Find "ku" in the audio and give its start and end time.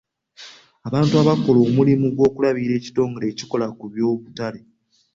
3.77-3.85